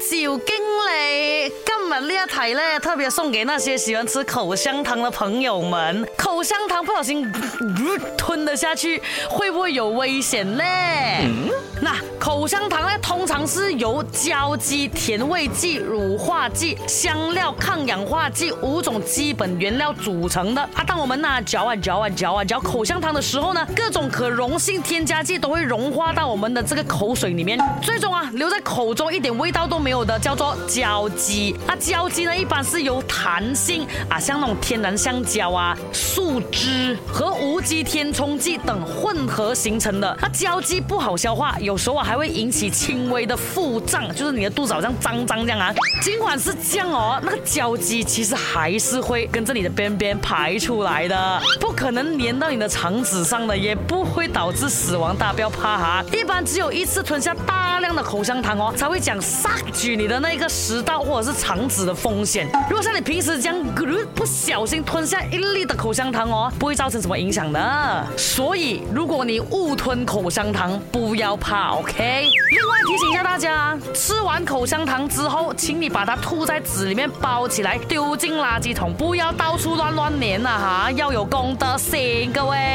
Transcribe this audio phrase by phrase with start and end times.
[0.00, 6.08] 小经理，今日呢一题呢，特别送给那些喜欢吃口香糖的朋友们。
[6.16, 10.64] 口香糖不小心吞吞得下去，会不会有危险呢？
[10.64, 11.50] 嗯，
[11.82, 12.89] 那口香糖。
[13.46, 20.84] 是由胶基、甜味剂、乳化剂、香料、抗氧化剂五种基本原料组成的啊。
[20.86, 31.54] 当我们呢嚼啊嚼啊嚼啊嚼口香糖的时候呢，各种可溶性添加剂都会融化到我们的这个口水里面，最终啊留在口中一点味道都没有的，叫做胶基。
[31.66, 40.16] 那胶基呢，一般是由弹性啊，像那种天然橡胶啊、树脂和无机填充剂等混合形成的。
[40.20, 45.72] 那胶基不好消化，有时候啊还会引起轻微的腹胀，就是你的肚子好像脏脏这样啊。
[46.02, 55.16] 尽管是这样哦，那个胶基其实还是会跟着你的边边排出来的，不可能粘到你的肠子上的，也不会导致死亡。
[55.16, 62.48] 大家不要怕哈，一般只有一次吞下大量的口香糖哦，才会讲杀举你的那个食道或者是肠子的风险。
[62.68, 63.56] 如果像你平时这样
[64.14, 68.06] 不小心吞下一粒的口香糖哦，不会造成什么影响的。
[68.16, 72.26] 所以如果你误吞口香糖，不要怕，OK。
[73.22, 82.69] 大家，吃完口香糖之后，请你把它吐在纸里面包起来，丢进垃圾桶，不要到处乱乱粘了哈，要有公德心，各位。